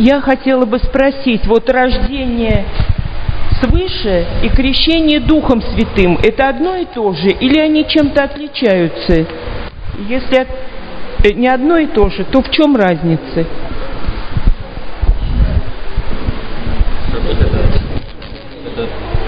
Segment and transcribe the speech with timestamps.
[0.00, 2.64] я хотела бы спросить, вот рождение
[3.62, 9.26] свыше и крещение Духом Святым– это одно и то же, или они чем-то отличаются?
[10.08, 10.46] Если
[11.24, 13.46] э, не одно и то же, то в чем разница?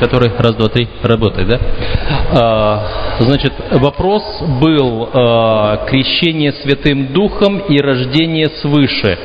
[0.00, 1.60] который раз, два, три работает, да?
[2.32, 2.88] А,
[3.20, 9.16] значит, вопрос был а, крещение Святым Духом и рождение свыше.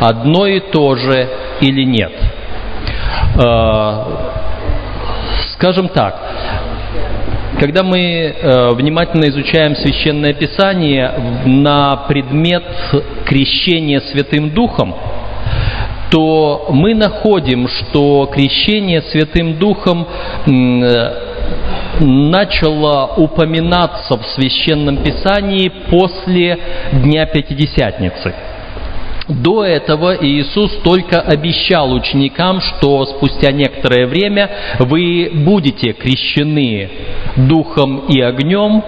[0.00, 1.28] Одно и то же
[1.60, 2.12] или нет?
[3.36, 4.06] А,
[5.52, 6.20] скажем так,
[7.58, 11.12] когда мы э, внимательно изучаем Священное Писание
[11.46, 12.64] на предмет
[13.24, 14.94] крещения Святым Духом,
[16.10, 20.06] то мы находим, что крещение Святым Духом
[22.00, 26.58] начало упоминаться в Священном Писании после
[26.92, 28.34] Дня Пятидесятницы.
[29.28, 34.50] До этого Иисус только обещал ученикам, что спустя некоторое время
[34.80, 36.90] вы будете крещены
[37.36, 38.84] духом и огнем,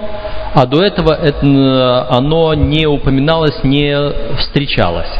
[0.55, 3.97] а до этого это, оно не упоминалось, не
[4.39, 5.11] встречалось.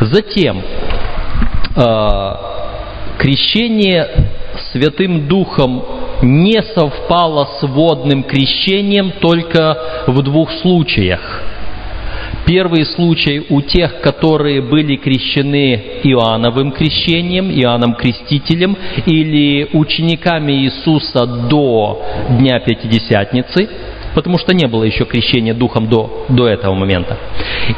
[0.00, 0.62] Затем
[1.76, 4.08] а, крещение
[4.72, 5.84] Святым Духом
[6.22, 11.42] не совпало с водным крещением только в двух случаях.
[12.46, 22.04] Первый случай у тех, которые были крещены Иоанновым крещением, Иоанном Крестителем, или учениками Иисуса до
[22.38, 23.68] Дня Пятидесятницы,
[24.14, 27.18] потому что не было еще крещения Духом до, до этого момента.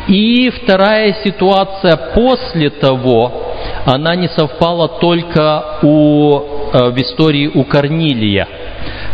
[0.06, 3.54] И вторая ситуация после того,
[3.86, 6.40] она не совпала только у,
[6.74, 8.46] э, в истории у Корнилия,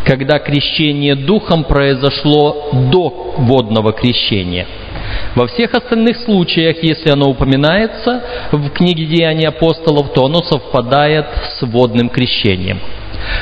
[0.04, 4.66] когда крещение духом произошло до водного крещения.
[5.34, 8.22] Во всех остальных случаях, если оно упоминается
[8.52, 11.26] в книге Деяний апостолов, то оно совпадает
[11.58, 12.78] с водным крещением.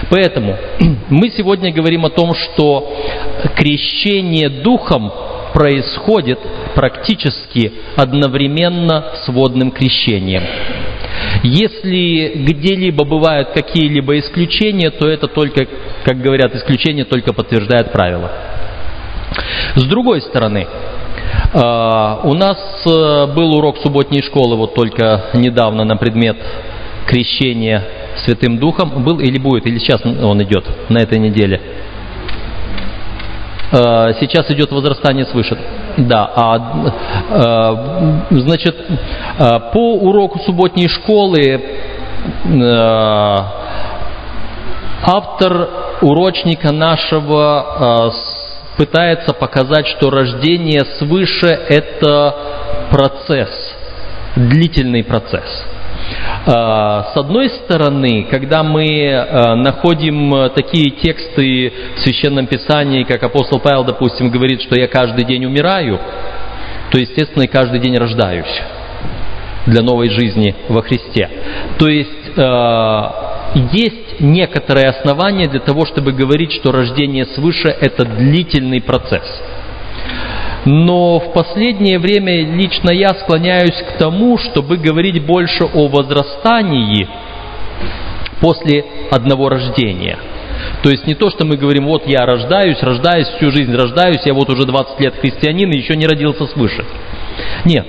[0.09, 0.57] Поэтому
[1.11, 2.97] мы сегодня говорим о том, что
[3.57, 5.13] крещение духом
[5.53, 6.39] происходит
[6.75, 10.43] практически одновременно с водным крещением.
[11.43, 15.67] Если где-либо бывают какие-либо исключения, то это только,
[16.05, 18.31] как говорят, исключение только подтверждает правило.
[19.77, 20.67] С другой стороны,
[21.55, 26.37] у нас э, был урок субботней школы вот только недавно на предмет
[27.07, 27.85] крещения
[28.25, 29.05] Святым Духом.
[29.05, 31.61] Был или будет, или сейчас он идет на этой неделе?
[33.73, 35.57] Э, сейчас идет возрастание свыше.
[35.97, 36.83] Да, а,
[38.31, 38.77] э, значит,
[39.39, 41.63] э, по уроку субботней школы
[45.05, 45.69] автор
[46.01, 48.13] урочника нашего
[48.77, 52.35] пытается показать, что рождение свыше– это
[52.91, 53.51] процесс,
[54.37, 55.65] длительный процесс.
[56.47, 63.61] А, с одной стороны, когда мы а, находим такие тексты в Священном Писании, как апостол
[63.61, 66.01] Павел, допустим, говорит, что я каждый день умираю,
[66.91, 68.63] то, естественно, и каждый день рождаюсь
[69.67, 71.29] для новой жизни во Христе.
[71.79, 78.81] То есть а, есть некоторые основания для того, чтобы говорить, что рождение свыше– это длительный
[78.81, 79.43] процесс.
[80.65, 87.09] Но в последнее время лично я склоняюсь к тому, чтобы говорить больше о возрастании
[88.41, 90.19] после одного рождения.
[90.83, 94.35] То есть не то, что мы говорим, вот я рождаюсь, рождаюсь, всю жизнь рождаюсь, я
[94.35, 96.85] вот уже 20 лет христианин и еще не родился свыше.
[97.65, 97.87] Нет.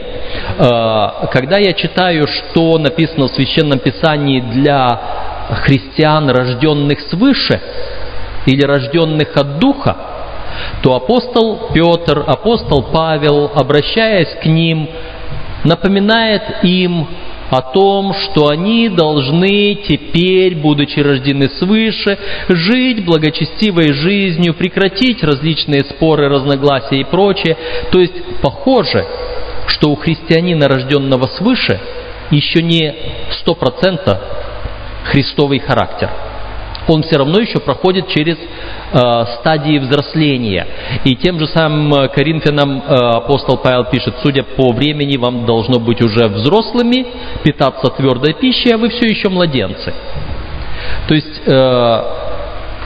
[0.57, 5.12] А, когда я читаю, что написано в Священном Писании для
[5.49, 7.61] христиан, рожденных свыше,
[8.45, 9.95] или рожденных от Духа,
[10.81, 14.89] то апостол Петр, апостол Павел, обращаясь к ним,
[15.63, 17.07] напоминает им
[17.49, 22.17] о том, что они должны теперь, будучи рождены свыше,
[22.49, 27.55] жить благочестивой жизнью, прекратить различные споры, разногласия и прочее.
[27.91, 29.05] То есть похоже,
[29.67, 31.79] что у христианина, рожденного свыше,
[32.31, 32.93] еще не
[33.39, 34.19] сто процентов
[35.03, 36.09] христовый характер–
[36.87, 38.99] он все равно еще проходит через э,
[39.39, 40.67] стадии взросления.
[41.03, 45.79] И тем же самым э, Коринфянам э, апостол Павел пишет, судя по времени, вам должно
[45.79, 47.05] быть уже взрослыми,
[47.43, 49.93] питаться твердой пищей, а вы все еще младенцы.
[51.07, 52.03] То есть э,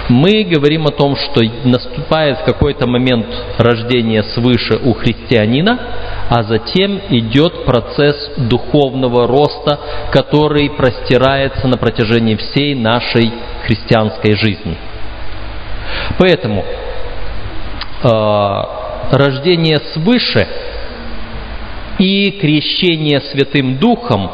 [0.10, 3.28] мы говорим о том, что наступает какой-то момент
[3.58, 5.80] рождения свыше у христианина,
[6.30, 9.80] а затем идет процесс духовного роста,
[10.12, 13.34] который простирается на протяжении всей нашей
[13.66, 14.78] христианской жизни.
[16.18, 16.64] Поэтому
[18.04, 18.08] э,
[19.12, 20.48] рождение свыше
[22.00, 24.30] и крещение Святым Духом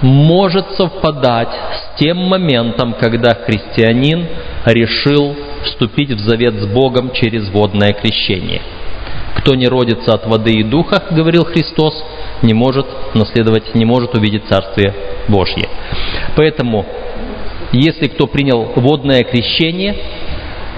[0.00, 1.54] может совпадать
[1.98, 4.26] тем моментом, когда христианин
[4.66, 5.34] решил
[5.64, 8.62] вступить в завет с Богом через водное крещение.
[9.36, 11.94] Кто не родится от воды и духа, говорил Христос,
[12.42, 14.94] не может наследовать, не может увидеть Царствие
[15.28, 15.68] Божье.
[16.36, 16.86] Поэтому,
[17.72, 19.96] если кто принял водное крещение,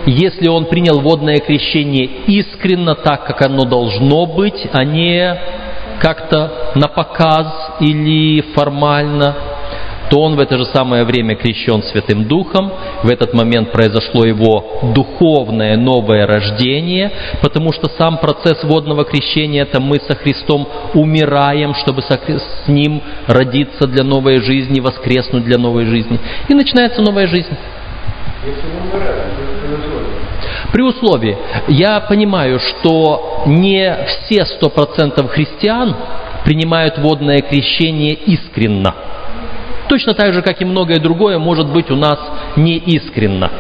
[0.07, 5.39] если он принял водное крещение искренно, так, как оно должно быть, а не
[6.01, 9.37] как-то на показ или формально,
[10.11, 12.73] то он в это же самое время крещен Святым Духом,
[13.03, 17.11] в этот момент произошло его духовное новое рождение,
[17.43, 23.87] потому что сам процесс водного крещения– это мы со Христом умираем, чтобы с Ним родиться
[23.87, 26.19] для новой жизни, воскреснуть для новой жизни.
[26.49, 27.57] И начинается новая жизнь.
[30.73, 31.37] При условии,
[31.69, 35.95] я понимаю, что не все сто процентов христиан
[36.45, 38.95] принимают водное крещение искренно.
[39.89, 42.19] Точно так же, как и многое другое, может быть у нас
[42.57, 43.51] неискренно.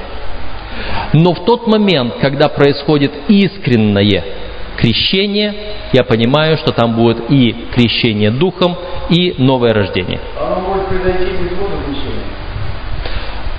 [1.12, 4.24] Но в тот момент, когда происходит искреннее
[4.76, 5.54] крещение,
[5.92, 8.76] я понимаю, что там будет и крещение духом,
[9.08, 10.20] и новое рождение.
[10.38, 12.24] А оно может произойти без водного крещения?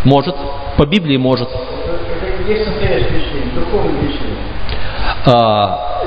[0.06, 0.36] Может,
[0.78, 1.50] по Библии может.
[1.50, 4.38] Это есть настоящее крещение, духовное крещение.
[5.26, 6.04] А,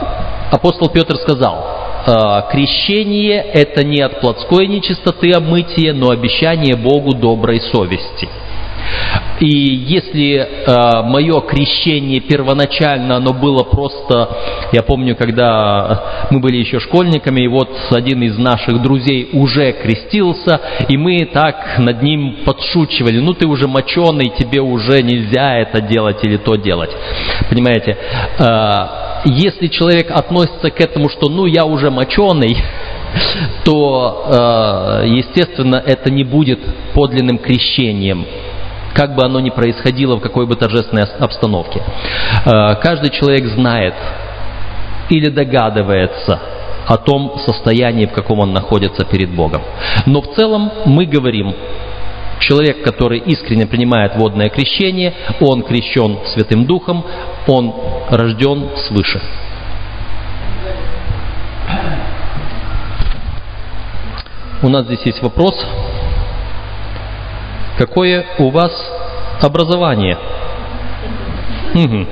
[0.53, 7.61] апостол Петр сказал, а, крещение– это не от плотской нечистоты омытие, но обещание Богу доброй
[7.61, 8.29] совести–
[9.41, 14.29] и если э, мое крещение первоначально, оно было просто,
[14.73, 20.61] я помню, когда мы были еще школьниками, и вот один из наших друзей уже крестился,
[20.89, 26.19] и мы так над ним подшучивали, ну ты уже моченый, тебе уже нельзя это делать
[26.23, 26.91] или то делать.
[27.51, 27.97] Понимаете?
[28.39, 32.57] Э, если человек относится к этому, что ну я уже моченый,
[33.65, 36.61] то, э, естественно, это не будет
[36.95, 38.27] подлинным крещением
[38.95, 41.83] как бы оно ни происходило в какой бы торжественной обстановке.
[42.45, 43.95] Э, каждый человек знает
[45.09, 46.41] или догадывается
[46.87, 49.63] о том состоянии, в каком он находится перед Богом.
[50.07, 51.55] Но в целом мы говорим,
[52.43, 57.05] человек, который искренне принимает водное крещение, он крещен Святым Духом,
[57.47, 57.75] он
[58.11, 59.21] рожден свыше.
[64.63, 65.55] У нас здесь есть вопрос.
[67.79, 68.73] Какое у вас
[69.41, 70.17] образование?
[71.75, 72.07] Угу.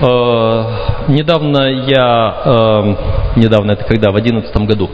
[0.00, 0.64] Э,
[1.08, 2.94] недавно я, э,
[3.36, 4.90] недавно это когда, в одиннадцатом году,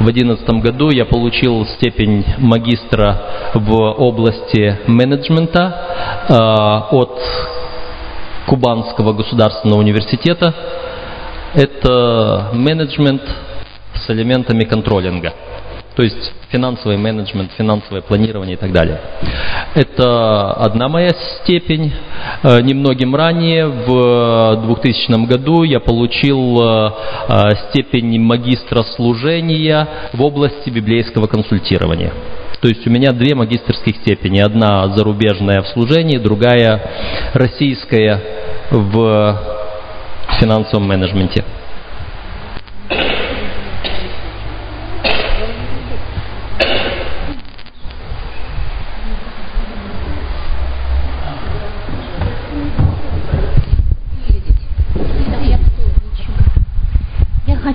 [0.00, 3.20] в одиннадцатом году я получил степень магистра
[3.54, 7.20] в области менеджмента э, от
[8.46, 10.54] Кубанского государственного университета.
[11.52, 13.22] Это менеджмент
[13.94, 15.34] с элементами контролинга
[15.94, 19.00] то есть финансовый менеджмент, финансовое планирование и так далее.
[19.74, 21.92] Это одна моя степень.
[22.42, 26.90] Э, немногим ранее, в 2000 году, я получил э,
[27.28, 32.12] э, степень магистра служения в области библейского консультирования.
[32.60, 34.40] То есть у меня две магистрских степени.
[34.40, 36.82] Одна зарубежная в служении, другая
[37.32, 38.20] российская
[38.70, 39.40] в
[40.38, 41.44] финансовом менеджменте.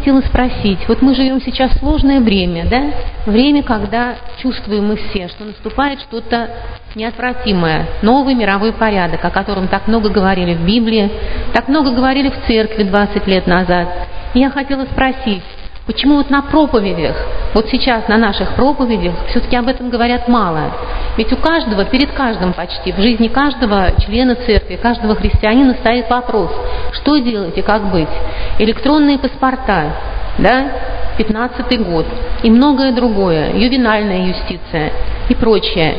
[0.06, 2.92] Хотела спросить, вот мы живем сейчас сложное время, да?
[3.26, 6.48] Время, когда чувствуем мы все, что наступает что-то
[6.94, 11.10] неотвратимое, новый мировой порядок, о котором так много говорили в Библии,
[11.56, 13.88] так много говорили в церкви 20 лет назад.
[14.36, 15.42] И я хотела спросить,
[15.86, 17.15] Почему вот на проповедях,
[17.54, 20.72] вот сейчас на наших проповедях, все-таки об этом говорят мало?
[21.15, 26.50] Ведь у каждого, перед каждым почти, в жизни каждого члена церкви, каждого христианина стоит вопрос,
[26.94, 28.10] что делать и как быть.
[28.58, 29.92] Электронные паспорта,
[30.39, 30.72] да,
[31.20, 32.08] 15 год
[32.42, 34.92] и многое другое, ювенальная юстиция
[35.30, 35.98] и прочее.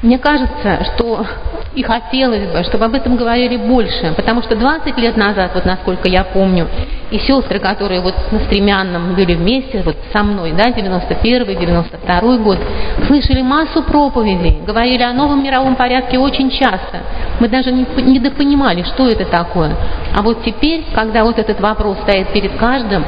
[0.00, 1.26] Мне кажется, что
[1.74, 6.08] и хотелось бы, чтобы об этом говорили больше, потому что 20 лет назад, вот насколько
[6.08, 6.66] я помню,
[7.10, 12.58] и сестры, которые вот на стремянном были вместе, вот со мной, да, 91-й, 92-й год,
[13.06, 17.00] слышали массу проповедей, говорили о новом мировом порядке очень часто.
[17.40, 19.72] Мы даже не недопонимали, что это такое.
[20.16, 23.04] А вот теперь, когда вот этот вопрос стоит перед каждым,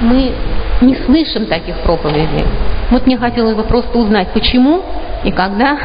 [0.00, 0.32] мы
[0.80, 2.44] не слышим таких проповедей.
[2.90, 4.82] Вот мне хотелось бы просто узнать, почему
[5.24, 5.78] и когда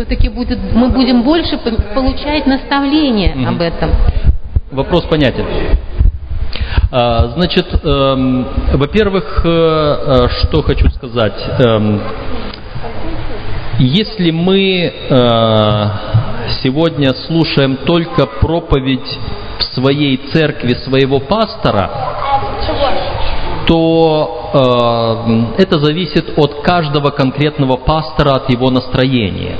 [0.00, 1.58] все-таки будет, мы будем больше
[1.94, 3.90] получать наставления об этом.
[4.70, 5.44] Вопрос понятен.
[6.90, 11.34] А, значит, эм, во-первых, э, э, что хочу сказать.
[11.58, 12.00] Эм,
[13.78, 15.88] если мы э,
[16.62, 19.18] сегодня слушаем только проповедь
[19.58, 21.90] в своей церкви своего пастора,
[23.66, 29.56] то э, это зависит от каждого конкретного пастора, от его настроения.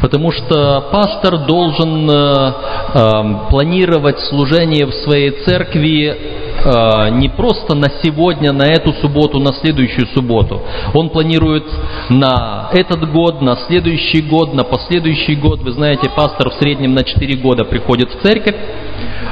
[0.00, 2.52] Потому что пастор должен э,
[2.94, 9.52] э, планировать служение в своей церкви э, не просто на сегодня, на эту субботу, на
[9.52, 10.62] следующую субботу.
[10.94, 11.64] Он планирует
[12.08, 15.60] на этот год, на следующий год, на последующий год.
[15.60, 18.56] Вы знаете, пастор в среднем на 4 года приходит в церковь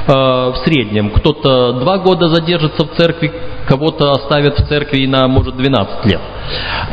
[0.07, 1.11] в среднем.
[1.11, 3.31] Кто-то два года задержится в церкви,
[3.67, 6.21] кого-то оставят в церкви на, может, 12 лет.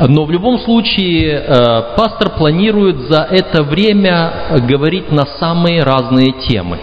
[0.09, 6.79] Но в любом случае э, пастор планирует за это время говорить на самые разные темы.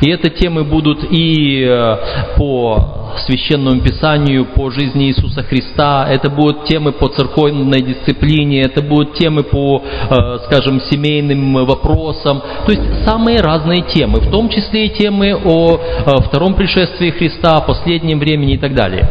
[0.00, 1.96] И это темы будут и э,
[2.36, 9.14] по священному писанию, по жизни Иисуса Христа, это будут темы по церковной дисциплине, это будут
[9.14, 14.90] темы по, э, скажем, семейным вопросам, то есть самые разные темы, в том числе и
[14.90, 19.08] темы о э, втором пришествии Христа, о последнем времени и так далее.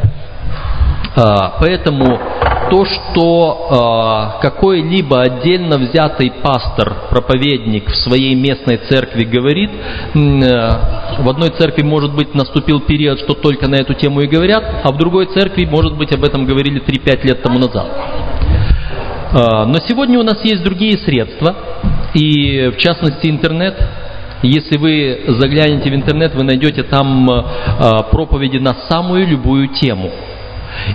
[1.16, 2.20] Поэтому
[2.70, 11.30] то, что э, какой-либо отдельно взятый пастор, проповедник в своей местной церкви говорит, э, в
[11.30, 14.98] одной церкви, может быть, наступил период, что только на эту тему и говорят, а в
[14.98, 17.88] другой церкви, может быть, об этом говорили 3-5 лет тому назад.
[19.32, 21.56] Э, но сегодня у нас есть другие средства,
[22.14, 23.76] и в частности интернет.
[24.46, 27.44] Если вы заглянете в интернет, вы найдете там э,
[28.12, 30.12] проповеди на самую любую тему–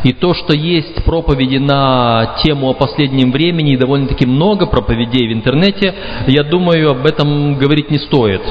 [0.05, 5.33] и то, что есть проповеди на тему о последнем времени, и довольно-таки много проповедей в
[5.33, 5.95] интернете,
[6.27, 8.43] я думаю, об этом говорить не стоит.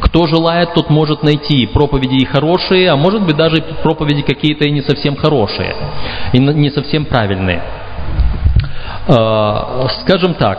[0.00, 4.70] Кто желает, тот может найти проповеди и хорошие, а может быть даже проповеди какие-то и
[4.70, 5.74] не совсем хорошие,
[6.32, 7.62] и не совсем правильные.
[9.08, 10.58] А, скажем так,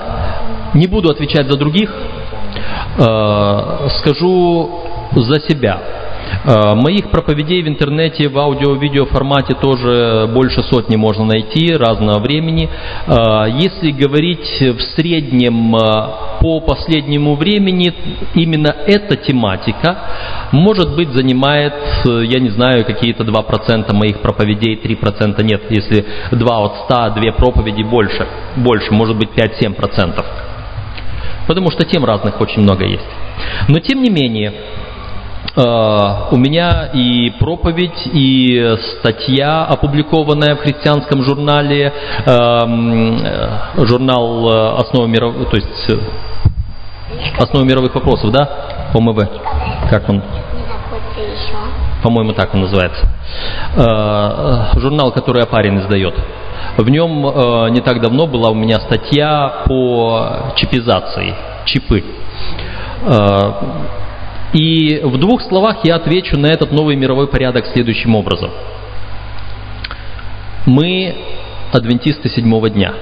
[0.74, 1.94] не буду отвечать за других,
[2.98, 4.82] а, скажу
[5.16, 5.80] за себя.
[6.44, 12.70] Э, моих проповедей в интернете в аудио-видео формате тоже больше сотни можно найти разного времени.
[13.08, 15.80] Э, если говорить в среднем э,
[16.42, 17.94] по последнему времени,
[18.34, 19.98] именно эта тематика,
[20.52, 21.74] может быть, занимает,
[22.06, 27.84] я не знаю, какие-то 2% моих проповедей, 3% нет, если 2 от 100, 2 проповеди
[27.84, 30.24] больше, больше, может быть 5-7%.
[31.48, 33.08] Потому что тем разных очень много есть.
[33.68, 34.54] Но тем не менее,
[35.56, 41.92] у меня и проповедь, и статья, опубликованная в христианском журнале,
[42.26, 45.98] эм, э, журнал э, основы мировых, то есть
[47.40, 49.18] основы мировых вопросов, да, ОМВ,
[49.90, 50.22] как он?
[52.04, 53.08] По-моему, так он называется.
[54.80, 56.16] Журнал, который Апарин издает.
[56.78, 62.06] В нем не так давно была у меня статья по чипизации, чипы
[64.54, 68.50] и в двух словах я отвечу на этот новый мировой порядок следующим образом.
[70.66, 71.16] Мы
[71.72, 72.94] адвентисты седьмого дня.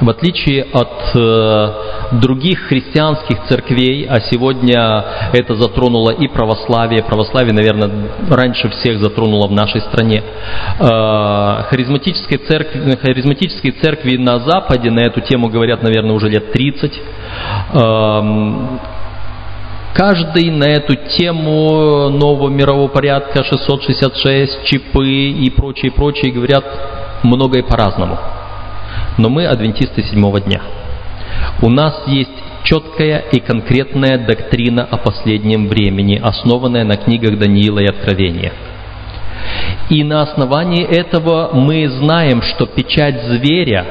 [0.00, 1.72] В отличие от э,
[2.20, 7.90] других христианских церквей, а сегодня это затронуло и православие, православие, наверное,
[8.28, 10.22] раньше всех затронуло в нашей стране,
[10.78, 17.00] э, харизматические, церкви, харизматические церкви на Западе на эту тему говорят, наверное, уже лет 30.
[19.96, 26.66] Каждый на эту тему нового мирового порядка 666, чипы и прочие, прочие говорят
[27.22, 28.18] многое по-разному.
[29.16, 30.60] Но мы адвентисты седьмого дня.
[31.62, 32.28] У нас есть
[32.64, 38.52] четкая и конкретная доктрина о последнем времени, основанная на книгах Даниила и Откровения.
[39.88, 43.86] И на основании этого мы знаем, что печать зверя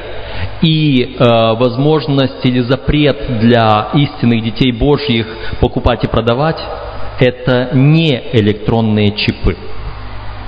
[0.62, 5.26] и э, возможность или запрет для истинных детей Божьих
[5.60, 6.58] покупать и продавать–
[7.18, 9.56] это не электронные чипы.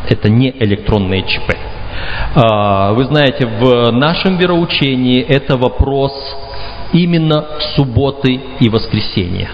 [0.08, 1.56] Это не электронные чипы.
[2.34, 6.12] Э, вы знаете, в нашем вероучении это вопрос
[6.92, 9.50] именно субботы и воскресенья.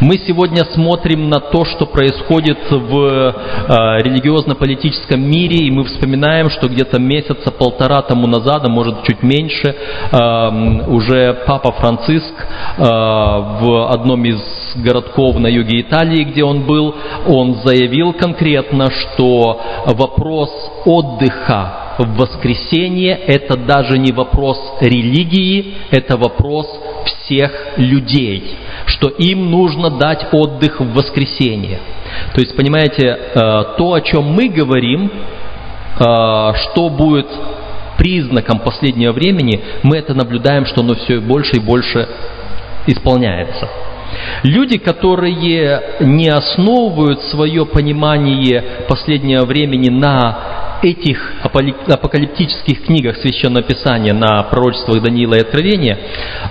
[0.00, 6.68] Мы сегодня смотрим на то, что происходит в э, религиозно-политическом мире, и мы вспоминаем, что
[6.68, 9.74] где-то месяца полтора тому назад, а может чуть меньше,
[10.12, 14.40] э, уже Папа Франциск э, в одном из
[14.76, 16.94] городков на юге Италии, где он был,
[17.26, 20.50] он заявил конкретно, что вопрос
[20.84, 26.66] отдыха в воскресенье– это даже не вопрос религии, это вопрос
[27.26, 28.56] всех людей,
[28.86, 31.80] что им нужно дать отдых в воскресенье.
[32.34, 33.34] То есть, понимаете, э,
[33.76, 37.26] то, о чем мы говорим, э, что будет
[37.98, 42.08] признаком последнего времени, мы это наблюдаем, что оно все больше и больше
[42.86, 43.68] исполняется.
[44.44, 54.42] Люди, которые не основывают свое понимание последнего времени на этих апокалиптических книгах Священного Писания, на
[54.44, 55.98] пророчествах Даниила и Откровения,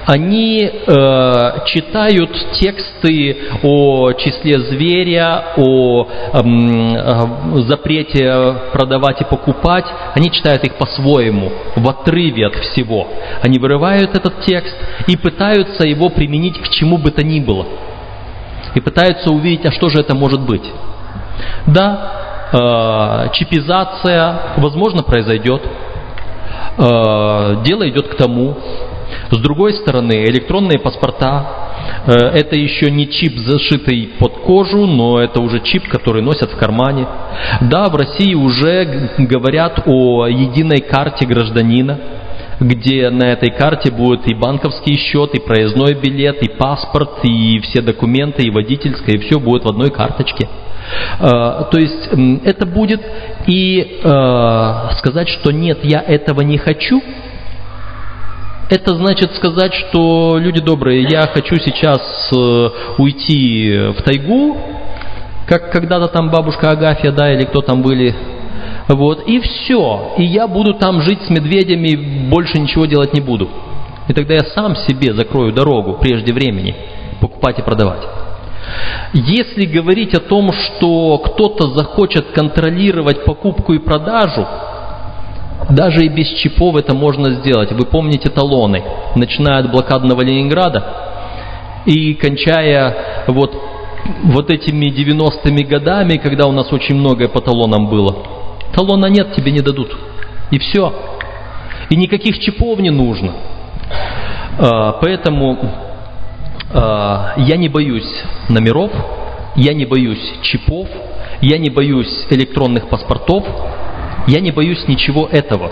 [0.06, 10.63] они э, читают тексты о числе зверя, о э, запрете продавать и покупать, они читают
[10.63, 13.08] их по-своему, в отрыве от всего.
[13.42, 14.75] Они вырывают этот текст
[15.08, 17.65] и пытаются его применить к чему бы то ни было.
[18.74, 20.63] И пытаются увидеть, а что же это может быть.
[21.68, 25.62] Да, э, чипизация, возможно, произойдет.
[26.78, 28.58] Э, дело идет к тому.
[29.32, 31.46] С другой стороны, электронные паспорта,
[32.06, 36.58] э, это еще не чип, зашитый под кожу, но это уже чип, который носят в
[36.58, 37.08] кармане.
[37.62, 42.00] Да, в России уже говорят о единой карте гражданина,
[42.60, 47.82] где на этой карте будет и банковский счет, и проездной билет, и паспорт, и все
[47.82, 50.48] документы, и водительское, и все будет в одной карточке.
[51.20, 52.10] Э, то есть
[52.46, 53.01] это будет
[53.48, 57.01] и э, сказать, что нет, я этого не хочу,
[58.70, 62.01] это значит сказать, что люди добрые, я хочу сейчас
[62.36, 64.58] э, уйти в тайгу,
[65.48, 68.15] как когда-то там бабушка Агафья, да, или кто там были,
[68.88, 70.13] вот, и все.
[70.18, 73.50] И я буду там жить с медведями, больше ничего делать не буду.
[74.08, 76.75] И тогда я сам себе закрою дорогу прежде времени
[77.20, 78.01] покупать и продавать.
[79.13, 84.46] Если говорить о том, что кто-то захочет контролировать покупку и продажу,
[85.70, 87.71] даже и без чипов это можно сделать.
[87.71, 88.84] Вы помните талоны,
[89.15, 90.84] начиная от блокадного Ленинграда
[91.86, 93.56] и кончая вот,
[94.23, 98.17] вот этими 90-ми годами, когда у нас очень многое по талонам было.
[98.73, 99.95] Талона нет, тебе не дадут.
[100.52, 100.93] И все.
[101.89, 103.34] И никаких чипов не нужно.
[104.58, 105.58] А, поэтому
[106.73, 108.91] а, я не боюсь номеров,
[109.55, 110.88] я не боюсь чипов,
[111.41, 113.45] я не боюсь электронных паспортов,
[114.27, 115.71] я не боюсь ничего этого.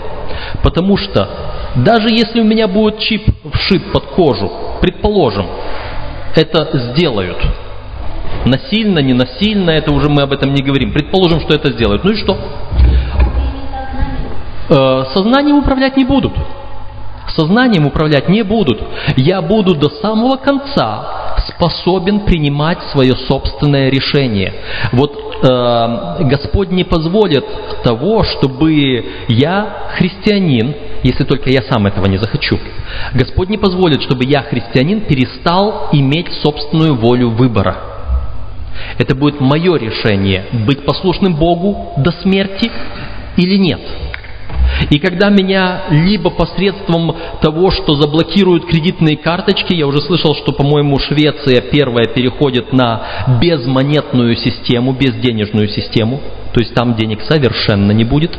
[0.62, 1.28] Потому что
[1.76, 5.46] даже если у меня будет чип вшит под кожу, предположим,
[6.34, 7.38] это сделают.
[8.44, 10.92] Насильно, не насильно, это уже мы об этом не говорим.
[10.92, 12.04] Предположим, что это сделают.
[12.04, 12.36] Ну и что?
[14.68, 16.32] Э, сознанием управлять не будут
[17.34, 18.80] сознанием управлять не будут.
[19.16, 21.23] Я буду до самого конца
[21.56, 24.54] способен принимать свое собственное решение.
[24.92, 25.12] Вот
[25.42, 27.44] э, Господь не позволит
[27.82, 32.58] того, чтобы я, христианин, если только я сам этого не захочу,
[33.14, 37.76] Господь не позволит, чтобы я, христианин, перестал иметь собственную волю выбора.
[38.98, 42.70] Это будет мое решение, быть послушным Богу до смерти
[43.36, 43.80] или нет.
[44.90, 50.98] И когда меня либо посредством того, что заблокируют кредитные карточки, я уже слышал, что, по-моему,
[50.98, 56.20] Швеция первая переходит на безмонетную систему, безденежную систему,
[56.52, 58.38] то есть там денег совершенно не будет.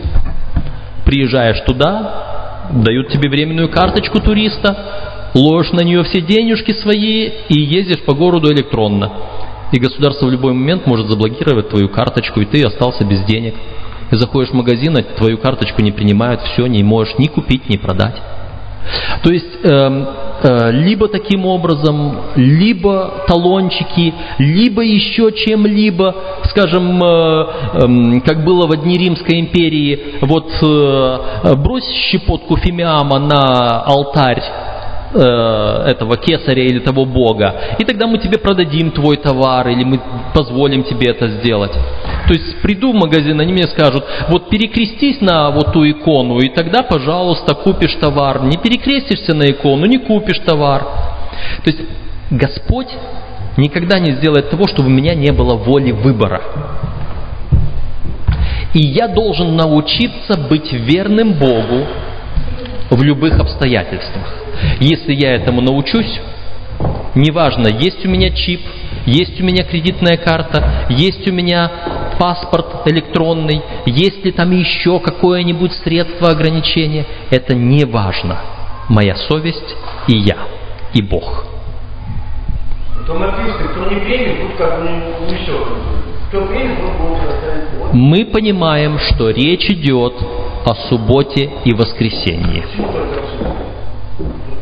[1.05, 8.01] Приезжаешь туда, дают тебе временную карточку туриста, ложишь на нее все денежки свои и ездишь
[8.01, 9.11] по городу электронно.
[9.71, 13.55] И государство в любой момент может заблокировать твою карточку, и ты остался без денег.
[14.11, 18.15] Заходишь в магазин, а твою карточку не принимают, все, не можешь ни купить, ни продать.
[19.23, 20.05] То есть э,
[20.43, 26.15] э, либо таким образом, либо талончики, либо еще чем-либо,
[26.49, 33.81] скажем, э, э, как было в дни Римской империи, вот э, брось щепотку фимиама на
[33.81, 34.43] алтарь
[35.17, 40.01] Э, этого кесаря или того бога, и тогда мы тебе продадим твой товар, или мы
[40.33, 41.71] позволим тебе это сделать.
[42.27, 46.49] То есть приду в магазин, они мне скажут, вот перекрестись на вот ту икону, и
[46.49, 48.43] тогда, пожалуйста, купишь товар.
[48.43, 50.83] Не перекрестишься на икону, не купишь товар.
[51.63, 51.79] То есть
[52.31, 52.89] Господь
[53.55, 56.41] никогда не сделает того, чтобы у меня не было воли выбора.
[58.73, 61.85] И я должен научиться быть верным Богу
[62.89, 64.44] в любых обстоятельствах.
[64.79, 66.19] Если я этому научусь,
[67.15, 68.61] неважно, есть у меня чип,
[69.05, 71.71] есть у меня кредитная карта, есть у меня
[72.19, 78.39] паспорт электронный, есть ли там еще какое-нибудь средство ограничения, это не важно.
[78.89, 79.75] Моя совесть
[80.07, 80.37] и я,
[80.93, 81.45] и Бог.
[87.93, 90.13] Мы понимаем, что речь идет
[90.65, 92.65] о субботе и воскресенье.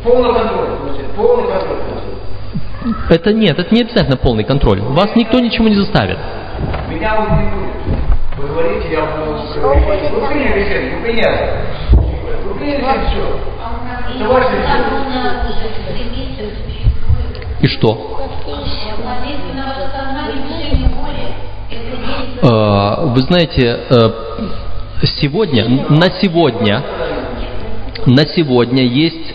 [0.03, 0.69] Полный контроль,
[1.15, 1.79] полный контроль.
[3.09, 4.81] Это нет, это не обязательно полный контроль.
[4.81, 6.17] Вас никто ничего не заставит.
[6.89, 7.73] Меня вот не будет.
[8.37, 9.39] Вы говорите, я буду...
[9.61, 11.51] Вы приняли решение, вы приняли.
[12.45, 13.39] Вы приняли все.
[14.15, 15.03] Это ваше решение.
[17.61, 18.19] И что?
[22.41, 24.11] Э, Вы знаете, э,
[25.21, 26.83] сегодня, на сегодня,
[28.05, 29.32] на сегодня есть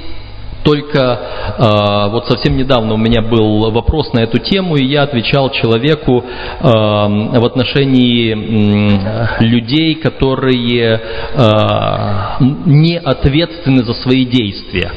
[0.69, 5.51] только э, вот совсем недавно у меня был вопрос на эту тему, и я отвечал
[5.51, 9.01] человеку э, в отношении м,
[9.41, 14.93] людей, которые э, не ответственны за свои действия.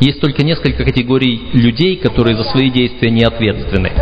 [0.00, 3.92] Есть только несколько категорий людей, которые за свои действия не ответственны.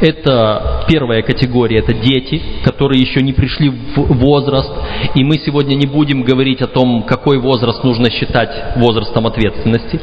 [0.00, 4.70] Это первая категория, это дети, которые еще не пришли в возраст.
[5.14, 10.00] И мы сегодня не будем говорить о том, какой возраст нужно считать возрастом ответственности.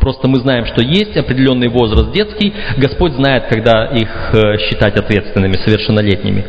[0.00, 2.52] Просто мы знаем, что есть определенный возраст детский.
[2.76, 6.44] Господь знает, когда их э, считать ответственными, совершеннолетними.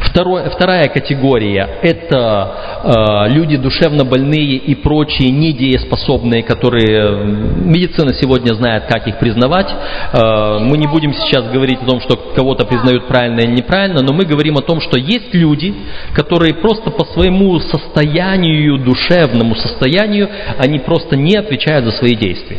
[0.00, 2.52] Второе, вторая категория– это
[2.84, 9.68] э, люди душевно больные и прочие недееспособные, которые э, медицина сегодня знает, как их признавать.
[9.68, 14.12] Э, мы не будем сейчас говорить о том, что кого-то признают правильно или неправильно, но
[14.12, 15.74] мы говорим о том, что есть люди,
[16.12, 22.58] которые просто по своему состоянию, душевному состоянию, они просто не отвечают за свои действия.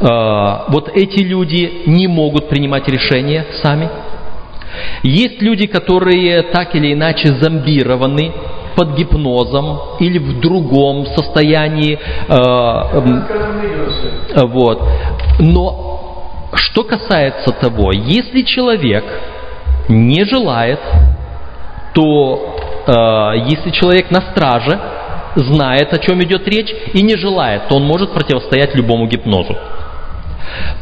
[0.00, 3.88] Э, вот эти люди не могут принимать решения сами.
[5.02, 8.32] Есть люди, которые так или иначе зомбированы
[8.76, 11.98] под гипнозом или в другом состоянии.
[12.28, 12.34] Э,
[14.34, 14.82] э, вот.
[15.38, 19.04] Но что касается того, если человек
[19.88, 20.80] не желает,
[21.92, 22.56] то
[22.86, 22.92] э,
[23.48, 24.80] если человек на страже,
[25.36, 29.56] знает, о чем идет речь, и не желает, то он может противостоять любому гипнозу.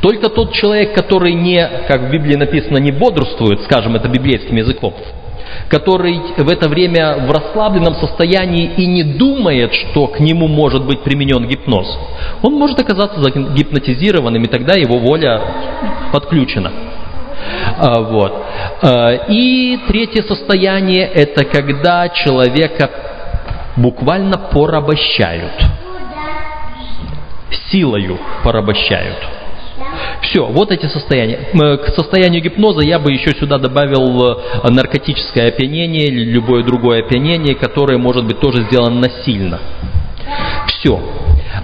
[0.00, 4.94] Только тот человек, который не, как в Библии написано, не бодрствует, скажем это библейским языком,
[5.68, 11.02] который в это время в расслабленном состоянии и не думает, что к нему может быть
[11.02, 11.86] применен гипноз,
[12.42, 15.40] он может оказаться гипнотизированным, и тогда его воля
[16.12, 16.72] подключена.
[17.78, 18.44] А, вот.
[18.82, 22.90] А, и третье состояние– это когда человека
[23.76, 25.52] буквально порабощают,
[27.70, 29.41] силою порабощают.
[30.22, 31.48] Все, вот эти состояния.
[31.52, 37.54] К состоянию гипноза я бы еще сюда добавил э, наркотическое опьянение или любое другое опьянение,
[37.54, 39.58] которое может быть тоже сделано насильно.
[40.68, 41.00] Все.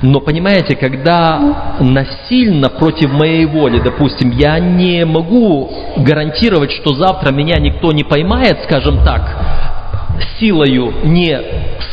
[0.02, 7.58] Но понимаете, когда насильно против моей воли, допустим, я не могу гарантировать, что завтра меня
[7.58, 9.77] никто не поймает, скажем так,
[10.38, 11.40] силою не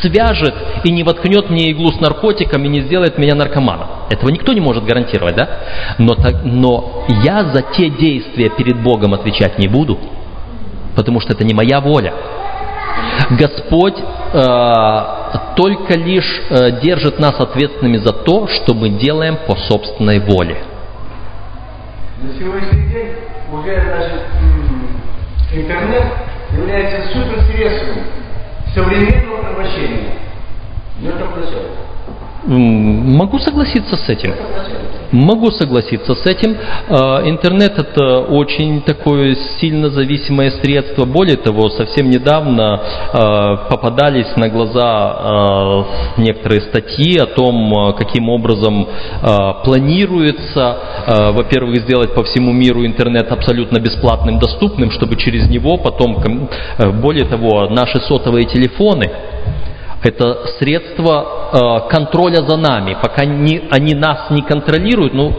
[0.02, 3.88] свяжет и не воткнет мне иглу с наркотиком и не сделает меня наркоманом.
[4.10, 5.50] Этого никто не может гарантировать, да?
[5.98, 9.98] Но, так, но я за те действия перед Богом отвечать не буду,
[10.96, 12.14] потому что это не моя воля.
[13.32, 15.16] Господь э,
[15.56, 20.58] только лишь э, держит нас ответственными за то, что мы делаем по собственной воле.
[22.22, 23.12] На сегодняшний день
[23.52, 24.22] уже значит,
[25.54, 26.04] интернет
[26.58, 28.04] является суперсредством
[28.74, 30.14] современного порабощения.
[31.00, 31.26] Но это.
[32.48, 34.34] Могу согласиться с этим.
[35.12, 36.58] Могу согласиться с этим.
[36.90, 41.06] А, интернет это очень такое сильно зависимое средство.
[41.06, 42.82] Более того, совсем недавно
[43.14, 45.86] а, попадались на глаза а,
[46.18, 48.88] некоторые статьи о том, каким образом
[49.64, 50.78] планируется,
[51.34, 56.18] во-первых, сделать по всему миру интернет абсолютно бесплатным, доступным, чтобы через него потом,
[57.02, 59.10] более того, наши сотовые телефоны
[60.06, 62.96] это средство э, контроля за нами.
[63.02, 65.34] Пока не, они нас не контролируют, ну,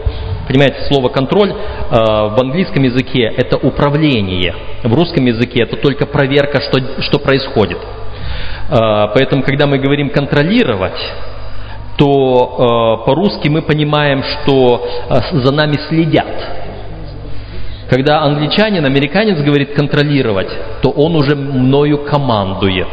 [0.47, 1.55] понимаете, слово контроль э,
[1.89, 4.53] в английском языке это управление,
[4.83, 7.77] в русском языке это только проверка, что, что происходит.
[8.69, 10.99] Э, поэтому, когда мы говорим контролировать,
[11.97, 14.87] то по-русски мы понимаем, что
[15.33, 16.27] за нами следят.
[17.89, 20.49] Когда англичанин, американец говорит контролировать,
[20.83, 22.87] то он уже мною командует.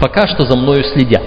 [0.00, 1.22] Пока что за мною следят.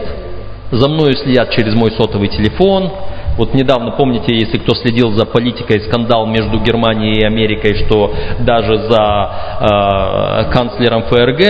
[0.72, 2.92] За мною следят через мой сотовый телефон.
[3.38, 8.78] Вот недавно, помните, если кто следил за политикой, скандал между Германией и Америкой, что даже
[8.90, 11.42] за э, канцлером ФРГ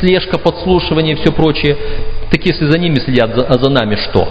[0.00, 1.76] слежка, подслушивание и все прочее.
[2.30, 4.28] Так если за ними следят, а за нами что?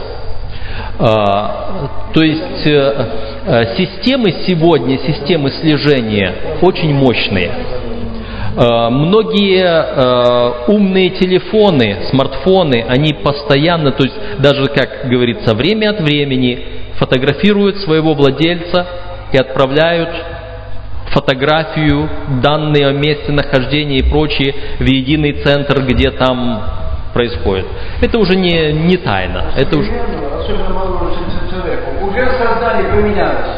[0.99, 3.05] А, то есть э,
[3.45, 7.51] э, системы сегодня, системы слежения очень мощные.
[8.57, 16.01] Э, многие э, умные телефоны, смартфоны, они постоянно, то есть даже, как говорится, время от
[16.01, 16.65] времени
[16.97, 18.87] фотографируют своего владельца
[19.31, 20.09] и отправляют
[21.11, 22.09] фотографию,
[22.41, 26.63] данные о месте нахождения и прочее в единый центр, где там
[27.13, 27.67] происходит.
[28.01, 29.51] Это уже не, не тайна.
[29.55, 29.91] Это уже...
[32.01, 33.49] Уже создание поменялось.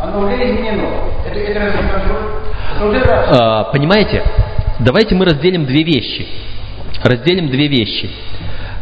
[0.00, 0.88] Оно уже изменено.
[1.26, 2.43] Это, это
[2.76, 4.22] А, понимаете,
[4.80, 6.26] давайте мы разделим две вещи.
[7.02, 8.10] Разделим две вещи.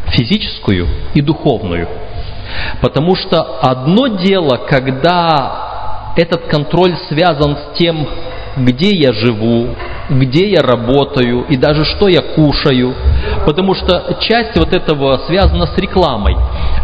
[0.07, 1.87] Физическую и духовную.
[2.81, 8.07] Потому что одно дело, когда этот контроль связан с тем,
[8.57, 9.69] где я живу,
[10.09, 12.93] где я работаю и даже что я кушаю,
[13.45, 16.35] потому что часть вот этого связана с рекламой.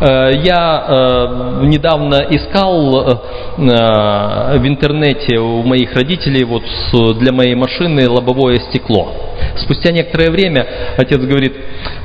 [0.01, 3.17] Э, я э, недавно искал э,
[3.57, 6.63] в интернете у моих родителей вот
[7.17, 9.11] для моей машины лобовое стекло.
[9.57, 10.65] Спустя некоторое время
[10.97, 11.53] отец говорит,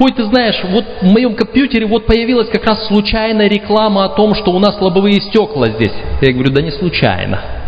[0.00, 4.34] ой, ты знаешь, вот в моем компьютере вот появилась как раз случайная реклама о том,
[4.34, 5.92] что у нас лобовые стекла здесь.
[6.20, 7.63] Я говорю, да не случайно.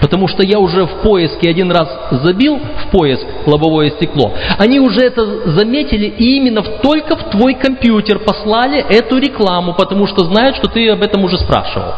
[0.00, 4.34] Потому что я уже в поиске один раз забил в поиск лобовое стекло.
[4.58, 10.24] Они уже это заметили и именно только в твой компьютер послали эту рекламу, потому что
[10.24, 11.92] знают, что ты об этом уже спрашивал.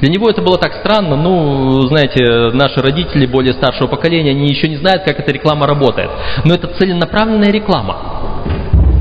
[0.00, 4.68] Для него это было так странно, ну, знаете, наши родители более старшего поколения, они еще
[4.68, 6.10] не знают, как эта реклама работает.
[6.44, 8.09] Но это целенаправленная реклама.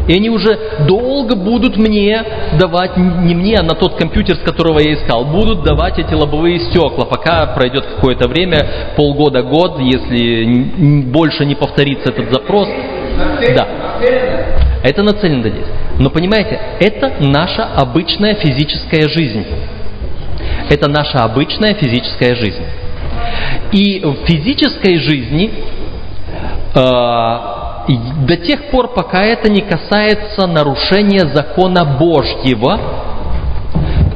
[0.10, 2.26] И они уже долго будут мне
[2.60, 6.60] давать, не мне, а на тот компьютер, с которого я искал, будут давать эти лобовые
[6.62, 12.68] стекла, пока пройдет какое-то время, полгода, год, если больше не повторится этот запрос.
[13.56, 13.68] Да.
[14.82, 15.68] Это нацелено здесь.
[16.00, 19.46] Но понимаете, это наша обычная физическая жизнь.
[20.72, 22.64] Это наша обычная физическая жизнь.
[23.74, 25.52] И в физической жизни
[26.74, 27.59] э,
[27.98, 32.80] до тех пор, пока это не касается нарушения закона Божьего,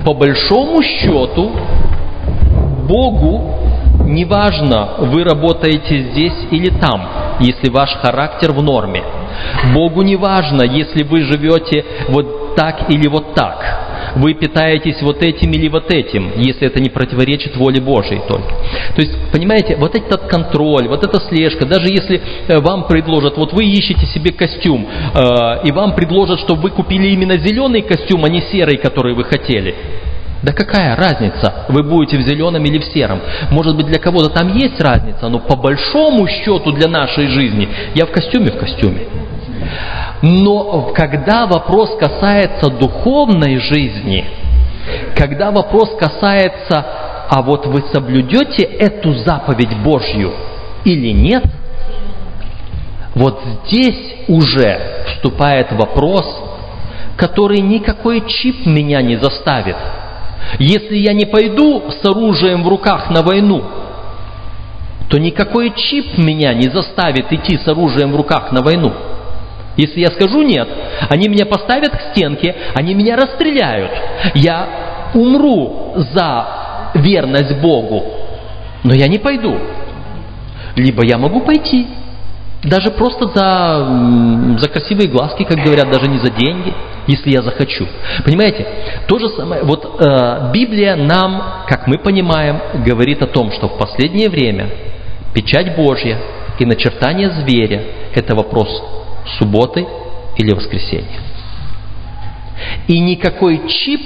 [0.06, 1.52] по большому счету,
[2.88, 3.54] Богу
[4.06, 9.04] неважно, вы работаете здесь или там, если ваш характер в норме.
[9.74, 13.84] Богу не важно, если вы живете вот так или вот так
[14.16, 18.50] вы питаетесь вот этим или вот этим, если это не противоречит воле Божьей только.
[18.96, 23.54] То есть, понимаете, вот этот контроль, вот эта слежка, даже если э, вам предложат, вот
[23.54, 28.30] вы ищете себе костюм, э, и вам предложат, чтобы вы купили именно зеленый костюм, а
[28.30, 29.76] не серый, который вы хотели,
[30.44, 33.22] да какая разница, вы будете в зеленом или в сером?
[33.50, 38.06] Может быть, для кого-то там есть разница, но по большому счету для нашей жизни я
[38.06, 39.08] в костюме в костюме.
[40.22, 44.26] Но когда вопрос касается духовной жизни,
[45.16, 46.86] когда вопрос касается,
[47.30, 50.34] а вот вы соблюдете эту заповедь Божью
[50.84, 51.46] или нет,
[53.16, 56.26] вот здесь уже вступает вопрос,
[57.16, 59.78] который никакой чип меня не заставит.
[60.60, 63.64] Если я не пойду с оружием в руках на войну,
[65.10, 68.94] то никакой чип меня не заставит идти с оружием в руках на войну.
[69.76, 70.68] Если я скажу нет,
[71.10, 73.92] они меня поставят к стенке, они меня расстреляют.
[74.36, 76.48] Я умру за
[76.96, 78.04] верность Богу,
[78.84, 79.58] но я не пойду.
[80.76, 81.88] Либо я могу пойти,
[82.64, 86.74] даже просто за, за красивые глазки, как говорят, даже не за деньги,
[87.08, 87.88] если я захочу.
[88.24, 88.66] Понимаете,
[89.08, 93.78] то же самое, вот э, Библия нам, как мы понимаем, говорит о том, что в
[93.78, 94.70] последнее время
[95.34, 96.20] печать Божья
[96.60, 97.84] и начертание зверя–
[98.16, 98.70] это вопрос
[99.38, 99.86] субботы
[100.38, 101.20] или воскресенья.
[102.88, 104.02] И никакой чип,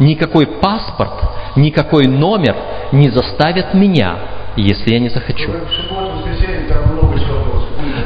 [0.00, 1.22] никакой паспорт,
[1.56, 2.56] никакой номер
[2.92, 4.16] не заставят меня,
[4.56, 5.52] если я не захочу.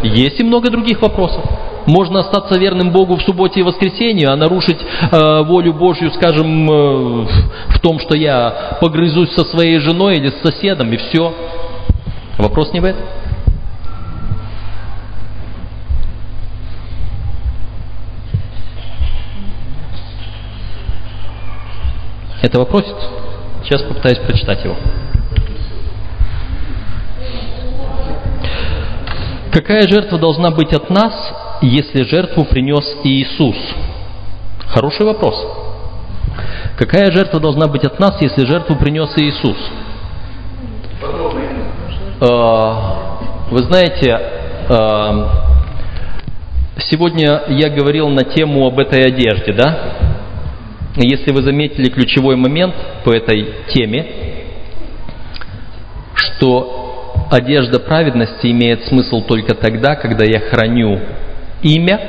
[0.04, 1.44] Есть и много других вопросов.
[1.86, 7.26] Можно остаться верным Богу в субботе и воскресенье, а нарушить э, волю Божью, скажем, э,
[7.68, 11.34] в том, что я погрызусь со своей женой или с соседом, и все.
[12.38, 13.04] Вопрос не в этом.
[22.54, 22.94] этого просит.
[23.64, 24.76] Сейчас попытаюсь прочитать его.
[29.54, 31.14] Какая жертва должна быть от нас,
[31.62, 33.54] если жертву принес Иисус?
[34.66, 35.46] Хороший вопрос.
[36.76, 39.56] Какая жертва должна быть от нас, если жертву принес Иисус?
[42.20, 44.20] А, вы знаете,
[44.68, 45.46] а,
[46.90, 49.78] сегодня я говорил на тему об этой одежде, да?
[50.96, 54.04] Если вы заметили ключевой момент по этой теме,
[56.16, 56.83] что
[57.34, 61.00] одежда праведности имеет смысл только тогда, когда я храню
[61.62, 62.00] имя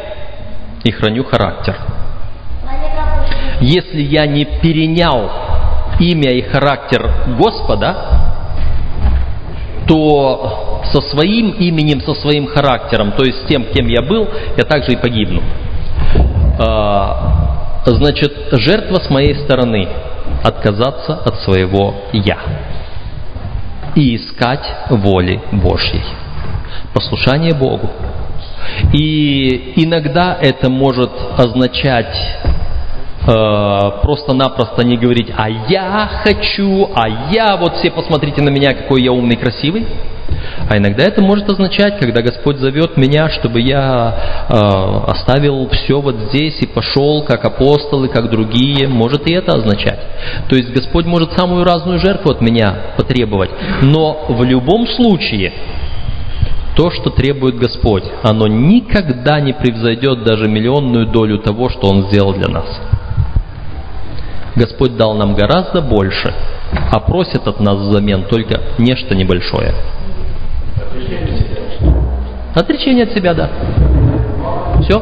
[0.83, 1.75] и храню характер.
[3.61, 5.31] Если я не перенял
[5.99, 7.09] имя и характер
[7.39, 7.95] Господа,
[9.88, 14.63] то со своим именем, со своим характером, то есть с тем, кем я был, я
[14.63, 15.41] также и погибну.
[16.59, 19.88] А, значит, жертва с моей стороны
[20.43, 22.38] отказаться от своего «я»
[23.95, 26.03] и искать воли Божьей.
[26.93, 27.89] Послушание Богу.
[28.93, 32.15] И иногда это может означать
[33.27, 39.03] э, просто-напросто не говорить «а я хочу», «а я, вот все посмотрите на меня, какой
[39.03, 39.86] я умный, красивый».
[40.67, 46.15] А иногда это может означать, когда Господь зовет меня, чтобы я э, оставил все вот
[46.30, 49.99] здесь и пошел, как апостолы, как другие, может и это означать.
[50.49, 53.51] То есть Господь может самую разную жертву от меня потребовать.
[53.84, 55.54] Но в любом случае,
[56.75, 62.34] то, что требует Господь, оно никогда не превзойдет даже миллионную долю того, что Он сделал
[62.34, 62.65] для нас.
[64.56, 66.34] Господь дал нам гораздо больше,
[66.91, 69.73] а просит от нас взамен только нечто небольшое.
[72.55, 73.49] Отречение от себя, да.
[74.81, 75.01] Все.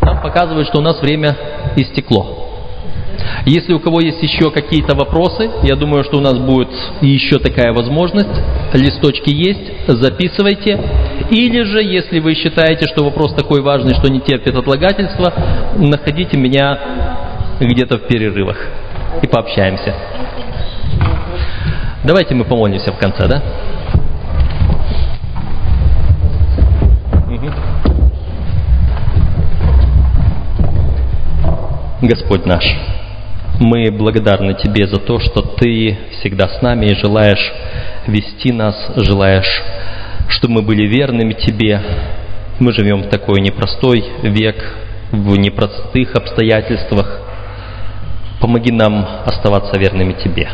[0.00, 1.36] Там показывает, что у нас время
[1.76, 2.42] истекло.
[3.46, 7.72] Если у кого есть еще какие-то вопросы, я думаю, что у нас будет еще такая
[7.72, 8.28] возможность.
[8.72, 10.80] Листочки есть, записывайте.
[11.30, 15.32] Или же, если вы считаете, что вопрос такой важный, что не терпит отлагательства,
[15.76, 16.78] находите меня
[17.60, 18.56] где-то в перерывах
[19.22, 19.94] и пообщаемся.
[22.04, 23.42] Давайте мы помолимся в конце, да?
[32.02, 32.64] Господь наш,
[33.60, 37.52] мы благодарны Тебе за то, что Ты всегда с нами и желаешь
[38.08, 39.62] вести нас, желаешь,
[40.26, 41.80] чтобы мы были верными Тебе.
[42.58, 44.56] Мы живем в такой непростой век,
[45.12, 47.20] в непростых обстоятельствах.
[48.40, 50.48] Помоги нам оставаться верными Тебе.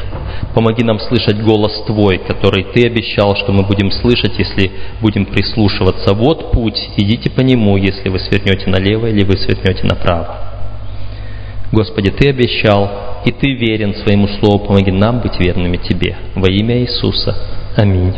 [0.54, 6.12] Помоги нам слышать голос Твой, который Ты обещал, что мы будем слышать, если будем прислушиваться.
[6.12, 10.57] Вот путь, идите по нему, если вы свернете налево или вы свернете направо.
[11.72, 12.90] Господи, Ты обещал,
[13.24, 16.16] и Ты верен своему Слову, помоги нам быть верными Тебе.
[16.34, 17.36] Во имя Иисуса.
[17.76, 18.14] Аминь.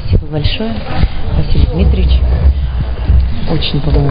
[0.00, 0.74] Спасибо большое,
[1.36, 2.20] Василий Дмитриевич.
[3.50, 4.10] Очень помог.